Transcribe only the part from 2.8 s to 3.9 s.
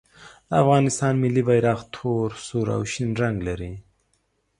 شین رنګ لري.